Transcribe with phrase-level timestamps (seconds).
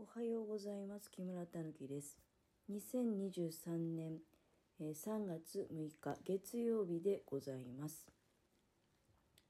[0.00, 1.10] おはようございます。
[1.10, 2.16] 木村たぬきです。
[2.70, 4.18] 2023年
[4.80, 8.06] 3月6日月曜日でございます。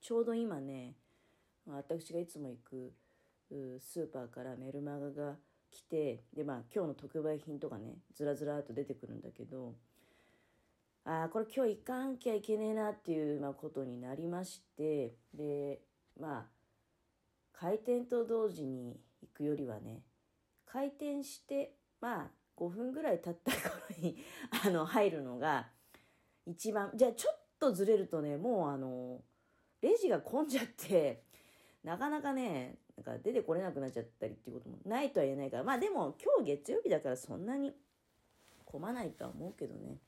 [0.00, 0.94] ちょうど今ね、
[1.66, 2.94] 私がいつも行く
[3.78, 5.36] スーパーからメルマガが
[5.70, 9.74] 来て、でまあ今日の特売品とかね、ずらずらっと出てくるんだけど、
[11.04, 15.82] ああ、これ今日行かんきゃいけねえなっていう、まあ、ことになりまして、で、
[16.18, 16.46] まあ、
[17.52, 20.00] 開店と同時に行くよりはね、
[20.72, 24.18] 開店して、まあ、5分ぐらい経った頃に
[24.64, 25.70] あの、入るのが、
[26.46, 29.22] 一番、じゃあちょっとずれるとね、もうあの、
[29.80, 31.22] レジが混んじゃって、
[31.84, 37.72] なかなかね、なんか出てこれなくなっちゃったりっていうこともないとは言えないから、まあでも今日月曜日だからそんなに
[38.64, 39.98] 混まないとは思うけどね。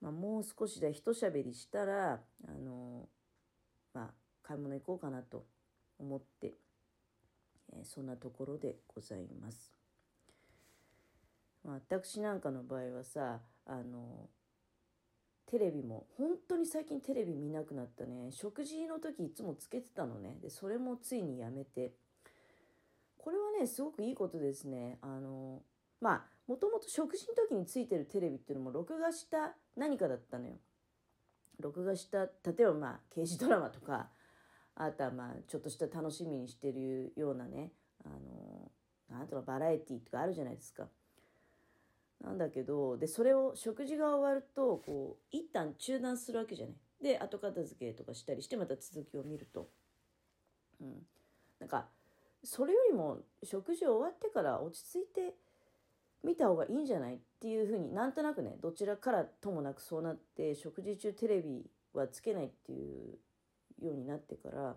[0.00, 3.08] まあもう少しで一喋りしたら、あの、
[3.92, 4.10] まあ
[4.42, 5.44] 買い物行こうかなと
[5.98, 6.54] 思って、
[7.72, 9.72] えそんなところでございます。
[11.64, 14.28] 私なんかの場合はさあの
[15.46, 18.30] テレビも本当に最近テレビ見なくなったね。
[18.30, 20.38] 食事の時いつもつけてたのね。
[20.40, 21.92] でそれもついにやめて。
[23.18, 24.98] これはねすごくいいことですね。
[25.02, 25.60] あの
[26.00, 30.54] まあもともと食事の時についてるテレビっていうのも録画した何かだったのよ。
[31.58, 34.08] 録画した例えばまあ刑事ドラマとか
[34.76, 37.72] あとはまあちょっとした楽しみにしてるようなね
[38.04, 38.70] あの
[39.10, 40.88] なんとかバラエティーとかあるじゃないですか。
[42.22, 46.76] なんだけどでそれを食事が終わるとこう一旦中断するわけじゃない。
[47.02, 49.68] で後片付けとかしたりしてまた続きを見ると。
[50.80, 51.06] うん。
[51.58, 51.86] なんか
[52.44, 55.34] それよりも食事終わってから落ち着いて
[56.22, 63.18] 見た方がいいんじゃないっていうふうになんとなくねどちらからともなくそうなって食事中テレビはつけないっていう
[63.80, 64.76] ようになってから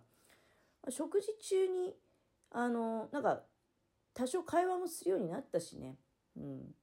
[0.89, 1.95] 食事中に
[2.51, 3.41] あのなんか
[4.13, 5.95] 多少会話もするようになったしね。
[6.37, 6.75] うん。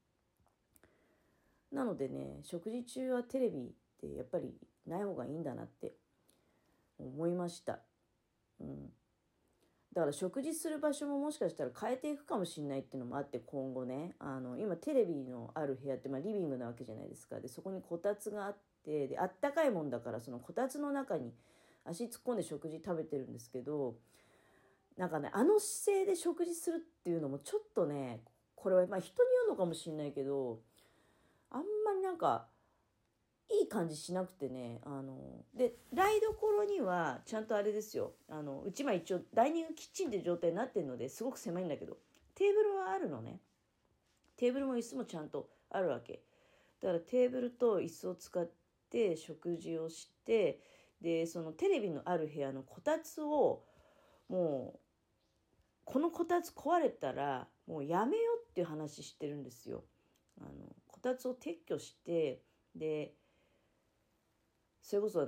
[1.72, 4.52] なのでね食事中はテレビってやっぱり
[4.86, 5.92] ない方がいいんだなって
[6.98, 7.80] 思いました。
[8.60, 8.90] うん、
[9.94, 14.14] だから食事する場所ももしかしたら変えていくかもしれないっていうのもあって今後ね。
[14.18, 17.40] あの今テレビのある部屋って、まあ、リビングなわけじゃないですか。
[17.40, 21.32] でそこにこたつがあってであったかいもんだからそのこたつの中に
[21.84, 23.96] 足突っ込んで食事食べてるんですけど
[24.96, 28.20] なんかねあの姿勢で食事するっていうのもちょっとね
[28.54, 30.60] これはまあ人によるのかもしれないけど
[31.50, 32.46] あんまりなんか
[33.50, 35.16] いい感じしなくてねあの
[35.54, 41.96] で台所にはちゃんとあれですよあのうちま一応ダイニングキッチンって状態になってるのですごく狭いんだけど
[42.40, 43.38] テーブルはあるのね。
[44.38, 46.22] テーブルも椅子もちゃんとあるわけ。
[46.80, 48.50] だからテーブルと椅子を使っ
[48.88, 50.58] て食事をして
[51.00, 53.64] でそのテレビのある部屋のこたつを
[54.28, 54.80] もう
[55.84, 59.84] このこたつ壊れたらもうやめようっていう話してるんですよ。
[60.40, 60.50] あの
[60.86, 62.42] こたつを撤去して
[62.74, 63.14] で
[64.82, 65.26] それこそ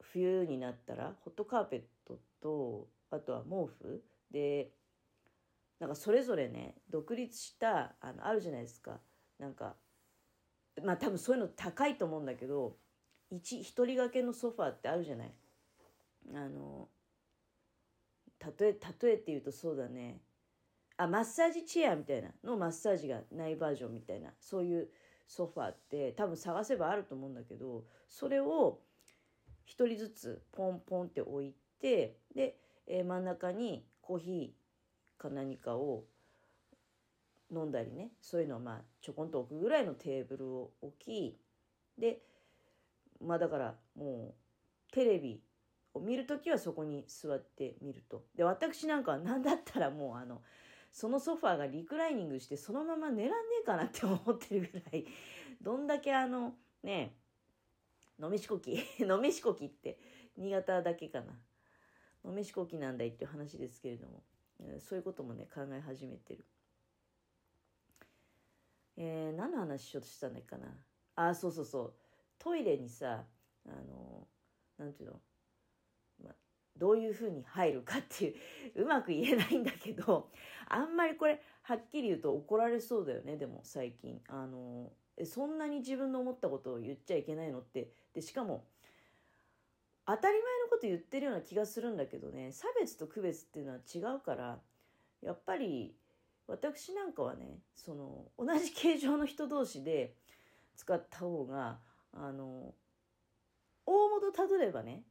[0.00, 4.72] 冬になったらホットカーペットとあとは毛布で
[5.78, 9.00] なんかそれぞれね独立したあのあるじゃないですか
[9.38, 9.76] なんか
[10.82, 12.76] まあ多分そういうの高いと思うんだけど
[13.30, 15.32] 一一人掛けのソファーってあるじゃない？
[16.34, 16.88] あの
[18.58, 20.20] 例え例えって言うとそうだね。
[20.96, 22.30] あマッサージチェアみたいな。
[22.42, 24.30] のマッサージがないバージョンみたいな。
[24.40, 24.88] そういう
[25.26, 28.80] ソファーって多分探せばあると思うんだけどそれを
[29.66, 32.56] 一人ずつポンポンって置いてで、
[32.86, 36.04] えー真ん中にコーヒーか何かを
[37.52, 38.10] 飲んだりね。
[38.20, 41.38] そういうのをまあちょこんと置くぐらいのテーブルを置き
[41.98, 42.22] で
[43.20, 44.34] まあだからも
[44.90, 45.42] うテレビ
[45.94, 48.24] を見るときはそこに座って見ると。
[48.34, 50.42] で私なんかは何だったらもうあの
[50.92, 55.06] そのソファーがリクライニングしてそのまま寝らんねえかなって思ってるぐらい
[55.60, 57.16] どんだけあのね
[58.22, 59.98] 飲みしこき 飲みしこきって
[60.36, 61.38] 新潟だけかな。
[62.24, 64.22] 飲みしこきなんだいっていう話ですけれども
[64.80, 66.44] そういうこともね考え始めてる。
[68.96, 70.66] えー何の話しようとしたんだっけかな。
[71.14, 71.94] あそうそうそう。
[72.38, 73.24] トイレにさ
[73.66, 74.26] あの
[74.78, 75.20] なんていうの、
[76.24, 76.34] まあ、
[76.76, 78.34] どういうふうに入るかっていう
[78.82, 80.30] うまく言えないんだけど
[80.68, 84.22] あんまりこれはっきり言うと怒られそうだよねでも最近。
[84.28, 84.92] あの
[85.24, 87.90] そんなに自分の思ったことを言っちゃいけないのって。
[88.14, 88.64] でしかも
[90.06, 94.58] 当たり前のこと言ってるような気がするんだけどね差別と区別っていうのは違うから
[95.20, 95.94] やっぱり
[96.46, 100.14] 私なんかはねその同じ形状の人同士で
[100.76, 101.78] 使った方が
[102.12, 102.74] あの
[103.86, 105.02] 大元たどればね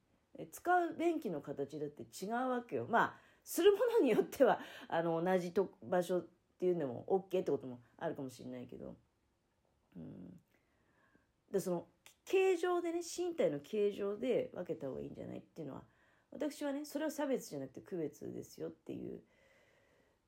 [0.52, 2.88] 使う便器の形だって違うわけよ。
[2.90, 6.28] まあするものによっては あの同じと場所っ
[6.60, 8.98] ていうのも OK ってこともあるかもしれないけど、
[9.96, 10.40] うん、
[11.50, 11.88] でその
[12.26, 15.84] 形状でね身体の形状で分けた方がいいんじゃないっていうのは
[16.32, 19.24] 私はねそれは差別じゃなくて区別ですよっていう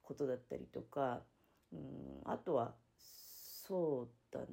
[0.01, 1.23] ことだったりとか、
[1.73, 4.47] うん、あとはそうだね、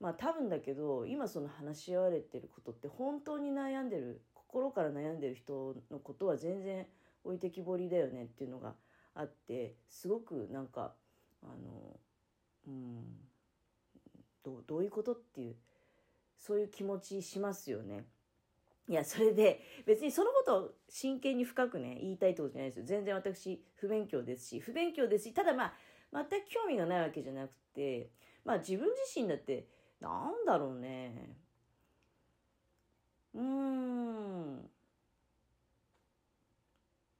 [0.00, 6.86] まあ多分だけど今その話し合われてることって本当に悩んでる心から悩んでる人のことは全然
[7.24, 8.74] 置いてきぼりだよねっていうのが
[9.14, 10.94] あってすごくなんか
[11.42, 11.98] あの
[12.66, 13.04] うん
[14.44, 15.56] どどういうことっていう
[16.38, 18.04] そういう気持ちしますよね。
[18.86, 22.84] いや、それで、別にそのことを真剣に深くね、言いたいってことじゃないですよ。
[22.84, 25.72] 全然私、不勉強ですし、不勉強ですし、ただま
[26.12, 28.10] あ、全く興味がないわけじゃなくて、
[28.44, 29.68] まあ自分自身だって、
[30.00, 31.36] なんだろうね。
[33.34, 34.70] うーん。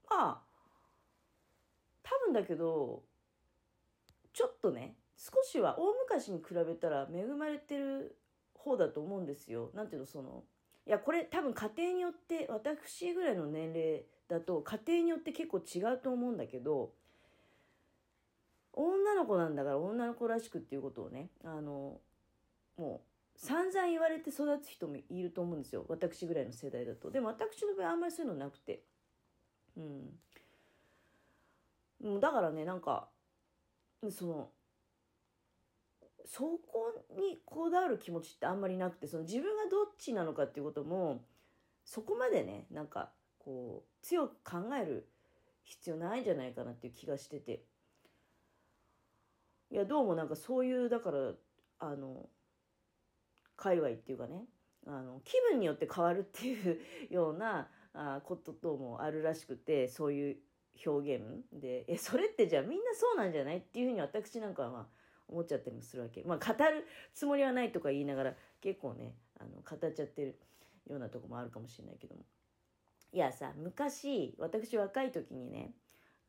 [0.09, 0.43] まあ、
[2.05, 3.03] 多分だけど、
[4.33, 8.17] ちょっとね、少しは大昔に比べたら恵まれてる
[8.55, 9.71] 方だと思うんですよ。
[9.75, 10.45] なんていうの、その、
[10.87, 16.93] いや、これ多分家庭によって、私ぐらいの年齢だと家庭によって結構違うと思うんだけど、
[18.75, 22.01] 女の子なんだから女の子らしくっていうことをね、あの、
[22.77, 23.03] も
[23.37, 25.85] う散々言われて育つ人もいると思うんですよ。
[25.89, 27.11] 私ぐらいの世代だと。
[27.11, 28.83] でも私の場合あんまりそういうのなくて。
[29.77, 29.81] う
[32.17, 32.21] ん。
[32.21, 33.09] だからね、なんか、
[34.11, 34.51] その、
[36.27, 41.23] そこにこだわる気持ちってあんまりなくてその自分がどっちなのかっていうことも
[41.85, 45.07] そこまでねなんかこう強く考える
[45.65, 47.65] 必要ないんじゃないかなっていう気がしてて
[49.75, 51.33] いやどうもなんかそういうだから
[51.81, 52.29] あの
[53.57, 54.45] 界隈っていうかね
[54.87, 56.79] あの気分によって変わるっていう
[57.11, 60.37] ようなあことともあるらしくてそういう
[60.87, 64.87] 表現でえそれってじゃあみんなそうなんじゃないっていうふうに私なんかはまあ
[65.27, 66.23] 思っちゃったりもするわけ。
[66.23, 70.39] まあ語るつもりはないとか言いながら結構ねあの語っちゃってる
[70.89, 72.23] ようなとこもあるかもしれないけども。
[73.13, 75.73] いやさ昔私若い時にね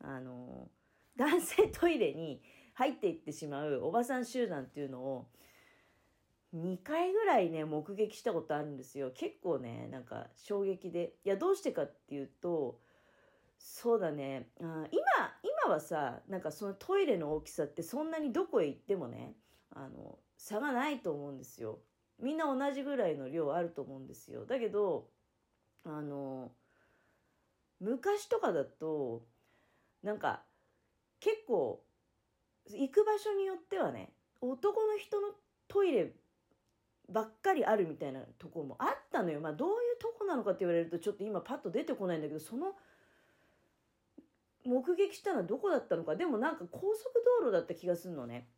[0.00, 0.68] あの
[1.16, 2.42] 男性トイレに
[2.76, 5.26] 入っていってしまうおばさん集団っていうのを
[6.54, 9.10] 2回ぐらいね目撃したことあるんですよ。
[9.14, 11.14] 結構ねなんか衝撃で。
[11.24, 12.78] いやどうしてかっていうと
[13.58, 14.50] そうだね。
[14.60, 15.02] あ今
[15.42, 19.34] 今はさなんかそのトイレの大きさってそんなにどこへ行ってもね
[19.74, 21.78] あの差がないと思うんですよ。
[22.18, 24.44] みんな同じぐらいの量あると思うんですよ。
[24.44, 25.08] だけど
[25.84, 26.52] あの
[27.80, 29.24] 昔とかだと
[30.02, 30.42] なんか
[31.20, 31.82] 結構
[32.70, 35.28] 行く場所によってはね男の人の
[35.68, 36.12] トイレ
[37.08, 39.40] ばっかりあるみたいなとこもあったのよ。
[39.40, 42.74] まあどういうとこなのかって言われるとちょっと今パッと出てこないんだけどその
[44.64, 46.16] 目撃したのはどこだったのか。
[46.16, 48.48] でもなんか高速道路だった気がするのね。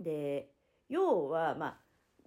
[0.00, 0.50] で
[0.88, 1.76] 要はまあ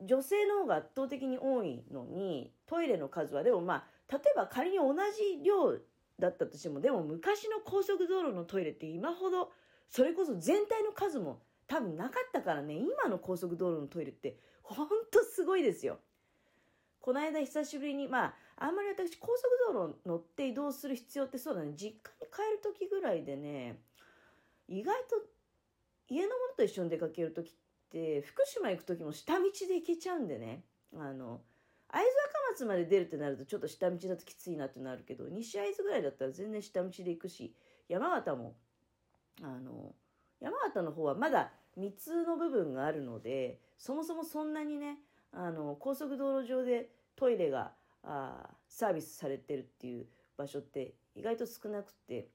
[0.01, 3.43] 女性の方が圧倒的に多いのにトイレの数は。
[3.43, 5.77] でもまあ例えば仮に同じ量
[6.19, 9.51] だったとしてもでも昔の高速道路のトイレって今ほど
[9.89, 12.75] それこそ全体の数も多分なかったからね。
[12.75, 15.99] 今の高速道路のトイレってほんとすごいですよ。
[16.99, 21.73] この間久しぶりにまああんまり私高速道路乗って移動する必要ってそうだね。
[21.75, 23.79] 実家に帰る時ぐらいでね
[24.67, 25.17] 意外と
[26.09, 27.53] 家のものと一緒に出かける時っ
[27.89, 30.63] て福島行く時も下道で行けちゃうんでね。
[30.95, 31.41] あの
[31.87, 37.53] 会津若松まで出るってなるとちょっと下道だときついなってなるけど西会津ぐらいだったら全然下道で行くし
[37.87, 38.55] 山形も
[39.41, 39.93] あの
[40.39, 44.97] 山形の方はまだ3つの部分があるのでそもそもそんなにね
[45.31, 47.71] あの高速道路上でトイレが
[48.03, 50.05] あサービスされてるっていう
[50.37, 52.29] 場所って意外と少なくて。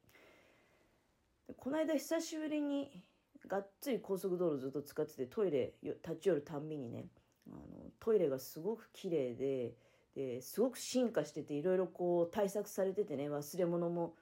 [1.56, 3.02] この間久しぶりに
[3.46, 7.06] がっつり高速道路ずっと使っててトイレ立ち寄るたんびにね
[7.48, 7.58] あの
[7.98, 9.74] トイレがすごく綺麗で
[10.14, 14.14] ですごく進化してていろいろこう対策されててね忘れ物も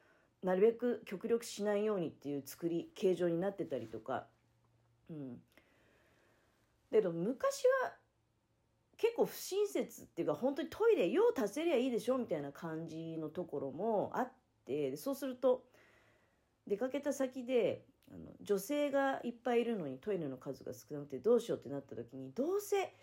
[0.46, 4.28] なるべく極力しないようにっていう作り形状になってたりとか
[5.10, 5.38] うんだ
[6.92, 7.94] けど昔は
[8.96, 14.32] 結構不親切っていうか本当にトイレ用足せりゃいいでしょみたいな感じのところもあっ
[14.64, 15.64] てそうすると
[16.68, 22.94] 出かけた先であの女性がいっぱいいるのにトイレの数が少なくてどうしようってなった時にどうせ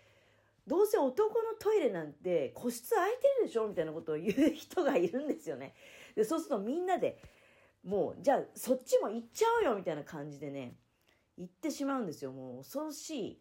[0.66, 5.74] どうせ男のトイレなんて個室空いてるでしょみたいなことを言う人がいるんですよね。
[6.16, 7.18] でそうするとみんなで
[7.84, 10.74] もうじゃあそっちも行っちゃうよみたいな感じでね
[11.36, 12.32] 行ってしまうんですよ。
[12.32, 13.38] もう恐ろしい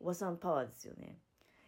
[0.00, 1.18] おばさんパワーですよね。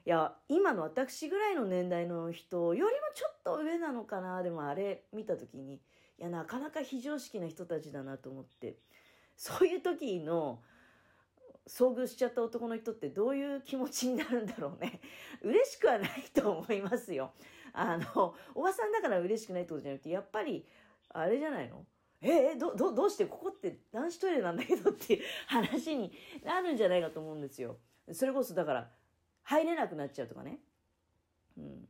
[0.05, 5.81] いや今の私ぐらいの年代の人よりもちょっと上なのかなでもあれ見た時に。
[6.19, 8.79] いやなかなか非常識な人たちだなと思って。
[9.37, 10.61] そういう時の
[11.69, 15.01] 遭遇しちゃった男の人ってどういう気持ちになるんだろうね。
[15.43, 17.33] 嬉しくはないと思いますよ。
[17.73, 20.67] あのおばさんだから嬉しくないってことじゃなくてやっぱり
[21.11, 21.85] あれじゃないの？
[22.23, 26.13] えー、どどどうしてここって男子トイレなんだけどっていう話に
[26.45, 27.77] なるんじゃないかと思うんですよ
[28.13, 28.91] それこそだから
[29.45, 30.59] 入れなくなっちゃうとかね。
[31.57, 31.89] うん。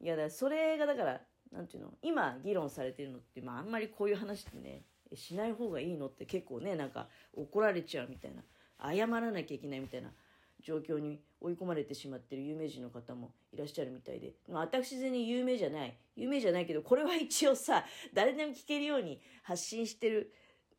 [0.00, 1.20] いや、だそれがだから、
[1.52, 4.82] なんていうの、今議論されてるのって、まああんまりこういう話ってね、
[5.14, 8.42] しない方がいいのって結構ね、なんか怒られちゃうみたいな、
[8.94, 10.12] 謝らなきゃいけないみたいな
[10.62, 20.32] 状況に追い込まれてしまってる有名人の方もいらっしゃるみたいで、まあ、私全然有名じゃない、有名じゃないけど、これは一応さ、 誰でも聞けるように発信してる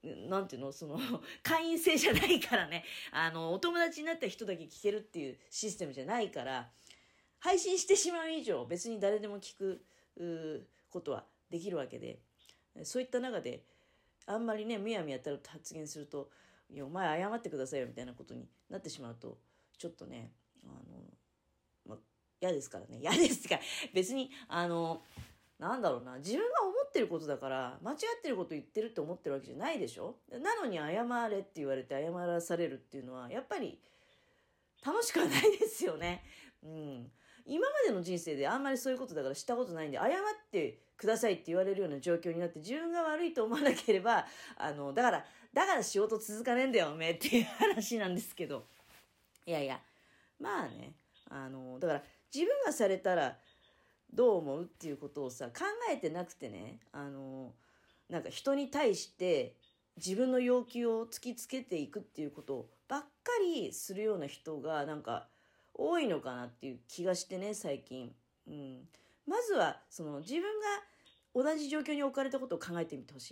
[0.03, 0.99] なんていうのその、
[1.43, 6.71] 会員制じゃないからね、あの、お友達になった人だけ聞けるっていうシステムじゃないから、
[7.39, 9.85] 配信してしまう以上、別に誰でも聞く
[10.89, 12.21] ことはできるわけで、
[12.83, 13.65] そういった中で、
[14.25, 16.29] あんまりね、むやみやたらと発言すると、
[16.69, 19.37] いや、お前謝ってくださいよみたいなことになってしまうと、
[19.77, 20.31] ちょっとね、
[20.63, 21.03] あの、
[21.85, 21.97] ま、
[22.41, 22.99] 嫌ですからね。
[23.01, 23.61] 嫌ですから、
[23.93, 25.03] 別に、あの、
[25.59, 30.17] なんだろうな、自分が思ってることだから、間違ってること言ってるって思ってるわけじゃないでしょ？
[30.29, 33.79] なのに謝れって言われて謝らされるっていうのは、やっぱり
[34.85, 36.23] 楽しくはないですよね。
[36.63, 37.11] うん。
[37.45, 40.09] 今までの人生であんまりそういうことだからしたことないんで、謝っ
[40.51, 44.25] てくださいって言われるような状況になって、自分が悪いと思わなければ、
[44.57, 48.65] あの、だから、だから仕事続かねえんだよ、おめえっていう話なんですけど。
[49.45, 49.79] いやいや、
[50.39, 50.93] まあね、
[51.29, 53.38] あの、だから自分がされたら、
[54.15, 57.53] どう思うっていうことをさ考えてなくてねあの
[58.09, 59.55] なんか人に対して
[59.97, 63.07] 自分の要求を突きつけていくっていうことばっか
[63.43, 65.27] りするような人がなんか
[65.73, 68.12] 多いのかなっていう気がしてね最近、
[68.47, 68.81] うん、
[69.27, 70.50] まずはその自分が
[71.35, 73.31] 同じ状況に置かれたことを考えてみてほし